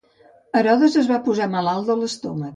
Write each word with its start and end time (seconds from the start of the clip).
Herodes 0.59 0.97
es 1.03 1.11
va 1.11 1.21
posar 1.29 1.49
malalt 1.57 1.93
de 1.93 1.99
l'estómac. 2.03 2.49